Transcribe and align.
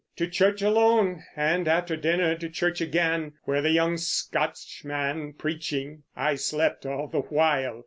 To 0.15 0.25
church 0.27 0.63
alone, 0.63 1.25
and 1.35 1.67
after 1.67 1.95
dinner 1.95 2.33
to 2.33 2.49
church 2.49 2.81
again, 2.81 3.33
where 3.43 3.61
the 3.61 3.69
young 3.69 3.97
Scotchman 3.97 5.33
preaching, 5.33 6.01
I 6.15 6.33
slept 6.37 6.87
all 6.87 7.05
the 7.05 7.19
while. 7.21 7.79